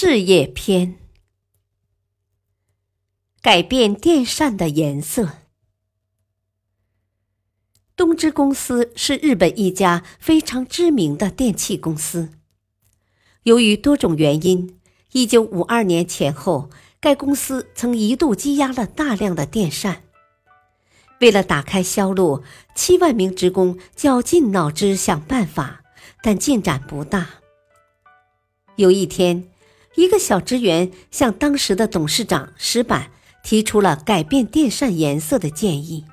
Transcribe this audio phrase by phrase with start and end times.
[0.00, 0.94] 事业篇：
[3.42, 5.38] 改变电扇的颜色。
[7.96, 12.30] 东芝公司是日本一家非常知名的电器公司。
[13.42, 14.78] 由于多种原因，
[15.10, 16.70] 一九五二年前后，
[17.00, 20.04] 该公司曾一度积压了大量的电扇。
[21.20, 25.82] 为了打开销路，七万名职工绞尽脑汁想办法，
[26.22, 27.40] 但进展不大。
[28.76, 29.50] 有一天，
[29.98, 33.10] 一个小职员向当时的董事长石板
[33.42, 36.04] 提出了改变电扇颜色的建议。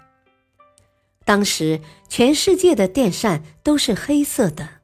[1.23, 4.81] 当时，全世界的电扇都是黑色的，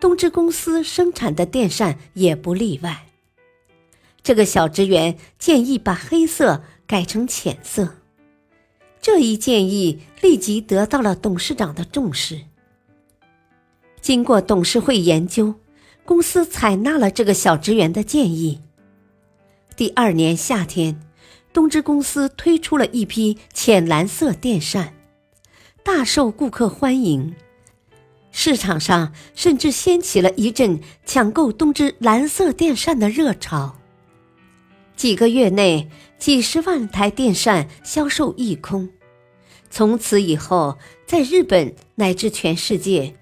[0.00, 3.08] 东芝公司生产的电扇也不例外。
[4.22, 7.96] 这个小职员建议把黑色改成浅色。
[9.02, 12.40] 这一建议立即得到了董事长的重视。
[14.00, 15.56] 经过董事会研究，
[16.04, 18.60] 公司采纳了这个小职员的建议。
[19.76, 21.00] 第二年夏天，
[21.52, 24.94] 东芝公司推出了一批浅蓝色电扇，
[25.82, 27.34] 大受顾客欢迎。
[28.30, 33.76] 市场上甚至掀起了一阵抢购东芝蓝色电扇的热潮。
[34.96, 38.88] 几个月内，几十万台电扇销售一空。
[39.70, 43.14] 从此以后，在日本乃至全世界，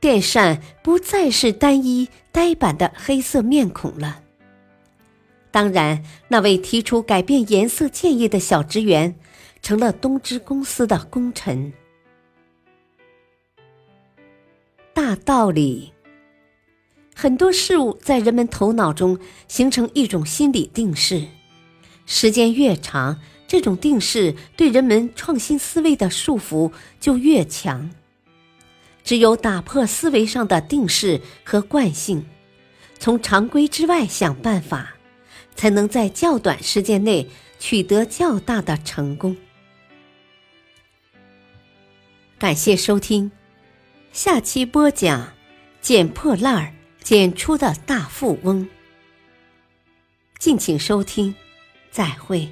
[0.00, 4.22] 电扇不再是单一呆板的黑色面孔了。
[5.50, 9.14] 当然，那位提出改变颜色建议的小职员，
[9.62, 11.72] 成了东芝公司的功臣。
[14.92, 15.92] 大道理，
[17.14, 19.18] 很多事物在人们头脑中
[19.48, 21.24] 形成一种心理定势，
[22.04, 23.18] 时间越长。
[23.48, 27.90] 这种定势对人们创新思维的束缚就越强。
[29.06, 32.26] 只有打破思维上的定势和惯性，
[32.98, 34.96] 从常规之外想办法，
[35.54, 37.30] 才能在较短时间内
[37.60, 39.36] 取得较大的成功。
[42.36, 43.30] 感谢收听，
[44.12, 45.32] 下期播讲：
[45.80, 48.68] 捡破烂儿捡出的大富翁。
[50.40, 51.32] 敬请收听，
[51.92, 52.50] 再会。